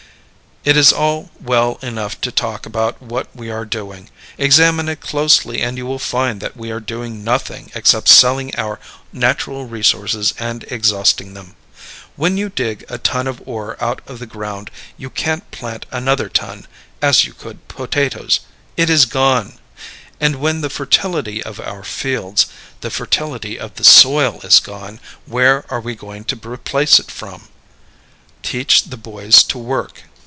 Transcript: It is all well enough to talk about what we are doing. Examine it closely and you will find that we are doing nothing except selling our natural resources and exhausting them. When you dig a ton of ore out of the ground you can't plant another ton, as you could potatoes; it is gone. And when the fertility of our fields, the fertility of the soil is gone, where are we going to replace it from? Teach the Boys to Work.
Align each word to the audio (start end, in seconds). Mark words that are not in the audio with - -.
It 0.63 0.77
is 0.77 0.93
all 0.93 1.31
well 1.41 1.79
enough 1.81 2.21
to 2.21 2.31
talk 2.31 2.67
about 2.67 3.01
what 3.01 3.27
we 3.35 3.49
are 3.49 3.65
doing. 3.65 4.11
Examine 4.37 4.89
it 4.89 5.01
closely 5.01 5.59
and 5.63 5.75
you 5.75 5.87
will 5.87 5.97
find 5.97 6.39
that 6.39 6.55
we 6.55 6.69
are 6.69 6.79
doing 6.79 7.23
nothing 7.23 7.71
except 7.73 8.07
selling 8.07 8.55
our 8.59 8.79
natural 9.11 9.65
resources 9.65 10.35
and 10.37 10.63
exhausting 10.71 11.33
them. 11.33 11.55
When 12.15 12.37
you 12.37 12.47
dig 12.47 12.85
a 12.89 12.99
ton 12.99 13.25
of 13.25 13.41
ore 13.47 13.75
out 13.83 14.01
of 14.05 14.19
the 14.19 14.27
ground 14.27 14.69
you 14.99 15.09
can't 15.09 15.49
plant 15.49 15.87
another 15.89 16.29
ton, 16.29 16.67
as 17.01 17.25
you 17.25 17.33
could 17.33 17.67
potatoes; 17.67 18.41
it 18.77 18.87
is 18.87 19.07
gone. 19.07 19.57
And 20.19 20.35
when 20.35 20.61
the 20.61 20.69
fertility 20.69 21.41
of 21.43 21.59
our 21.59 21.83
fields, 21.83 22.45
the 22.81 22.91
fertility 22.91 23.57
of 23.59 23.77
the 23.77 23.83
soil 23.83 24.39
is 24.43 24.59
gone, 24.59 24.99
where 25.25 25.65
are 25.73 25.81
we 25.81 25.95
going 25.95 26.23
to 26.25 26.35
replace 26.47 26.99
it 26.99 27.09
from? 27.09 27.47
Teach 28.43 28.83
the 28.83 28.95
Boys 28.97 29.41
to 29.41 29.57
Work. 29.57 30.03